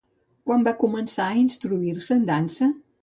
Quan 0.47 0.63
va 0.67 0.73
començar 0.79 1.27
a 1.33 1.37
instruir-se 1.41 2.19
en 2.21 2.25
dansa? 2.31 2.71